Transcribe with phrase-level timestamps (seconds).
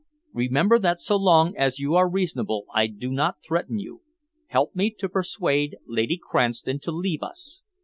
[0.33, 4.01] Remember that so long as you are reasonable I do not threaten you.
[4.47, 7.61] Help me to persuade Lady Cranston to leave us."